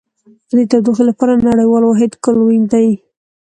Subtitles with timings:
[0.55, 2.89] د تودوخې لپاره نړیوال واحد کلوین دی.